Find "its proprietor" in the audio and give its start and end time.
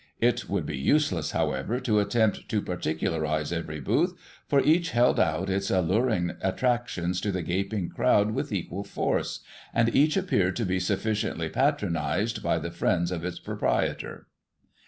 13.23-14.25